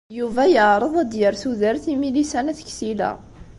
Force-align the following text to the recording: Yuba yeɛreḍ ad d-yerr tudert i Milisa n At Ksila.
Yuba 0.17 0.43
yeɛreḍ 0.53 0.93
ad 1.01 1.07
d-yerr 1.11 1.35
tudert 1.41 1.83
i 1.91 1.95
Milisa 1.95 2.39
n 2.41 2.51
At 2.51 2.61
Ksila. 2.67 3.11